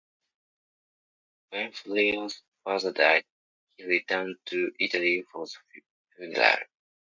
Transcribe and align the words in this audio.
When 1.51 1.71
Furio's 1.73 2.41
father 2.63 2.91
died, 2.91 3.23
he 3.77 3.85
returned 3.85 4.37
to 4.45 4.71
Italy 4.79 5.23
for 5.31 5.45
the 5.45 5.51
funeral. 6.17 6.57